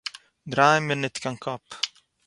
דריי 0.51 0.79
מיר 0.85 0.97
ניט 1.01 1.15
קיין 1.21 1.35
קאָפ! 1.43 1.63